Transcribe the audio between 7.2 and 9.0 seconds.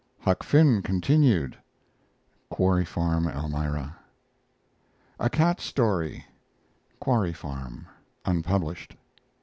Farm) (unpublished).